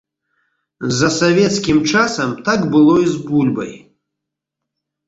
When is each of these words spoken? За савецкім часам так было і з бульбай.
За 0.99 1.09
савецкім 1.17 1.77
часам 1.91 2.29
так 2.49 2.59
было 2.73 2.99
і 3.05 3.09
з 3.13 3.23
бульбай. 3.31 3.73